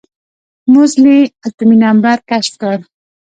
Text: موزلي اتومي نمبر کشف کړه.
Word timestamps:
موزلي 0.73 1.17
اتومي 1.45 1.75
نمبر 1.83 2.15
کشف 2.29 2.53
کړه. 2.61 2.77